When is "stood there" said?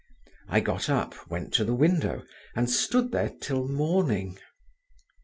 2.67-3.29